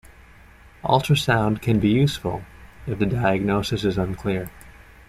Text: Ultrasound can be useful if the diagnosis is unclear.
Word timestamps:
Ultrasound 0.83 1.61
can 1.61 1.79
be 1.79 1.89
useful 1.89 2.41
if 2.87 2.97
the 2.97 3.05
diagnosis 3.05 3.83
is 3.83 3.99
unclear. 3.99 4.49